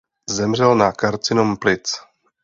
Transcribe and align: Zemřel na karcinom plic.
Zemřel 0.29 0.75
na 0.75 0.91
karcinom 0.91 1.57
plic. 1.57 1.93